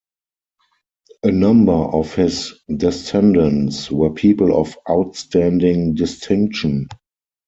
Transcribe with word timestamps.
A 1.23 1.31
number 1.31 1.71
of 1.73 2.15
his 2.15 2.59
descendants 2.75 3.91
were 3.91 4.09
people 4.09 4.59
of 4.59 4.75
outstanding 4.89 5.93
distinction. 5.93 6.87